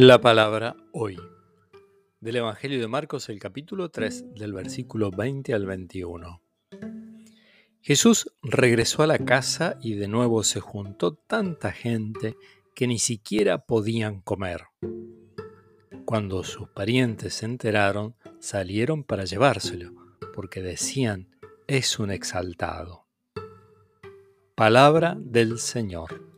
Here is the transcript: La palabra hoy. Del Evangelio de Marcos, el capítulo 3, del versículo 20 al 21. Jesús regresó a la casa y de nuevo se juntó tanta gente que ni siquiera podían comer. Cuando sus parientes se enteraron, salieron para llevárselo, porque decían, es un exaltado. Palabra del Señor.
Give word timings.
La 0.00 0.20
palabra 0.20 0.76
hoy. 0.92 1.18
Del 2.20 2.36
Evangelio 2.36 2.78
de 2.78 2.86
Marcos, 2.86 3.28
el 3.30 3.40
capítulo 3.40 3.88
3, 3.88 4.32
del 4.36 4.52
versículo 4.52 5.10
20 5.10 5.52
al 5.52 5.66
21. 5.66 6.40
Jesús 7.80 8.32
regresó 8.40 9.02
a 9.02 9.08
la 9.08 9.18
casa 9.18 9.76
y 9.82 9.94
de 9.94 10.06
nuevo 10.06 10.44
se 10.44 10.60
juntó 10.60 11.14
tanta 11.14 11.72
gente 11.72 12.36
que 12.76 12.86
ni 12.86 13.00
siquiera 13.00 13.66
podían 13.66 14.20
comer. 14.20 14.66
Cuando 16.04 16.44
sus 16.44 16.68
parientes 16.68 17.34
se 17.34 17.46
enteraron, 17.46 18.14
salieron 18.38 19.02
para 19.02 19.24
llevárselo, 19.24 19.94
porque 20.32 20.62
decían, 20.62 21.28
es 21.66 21.98
un 21.98 22.12
exaltado. 22.12 23.08
Palabra 24.54 25.16
del 25.18 25.58
Señor. 25.58 26.37